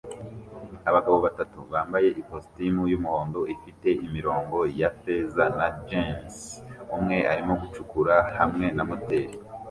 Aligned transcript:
Abagabo 0.89 1.17
batatu 1.25 1.57
bambaye 1.73 2.07
ikositimu 2.21 2.81
y'umuhondo 2.91 3.39
ifite 3.55 3.89
imirongo 4.05 4.57
ya 4.79 4.89
feza 4.99 5.45
na 5.57 5.67
jans; 5.87 6.35
umwe 6.95 7.17
arimo 7.31 7.53
gucukura 7.61 8.15
hamwe 8.37 8.65
na 8.77 8.83
moteri 8.89 9.35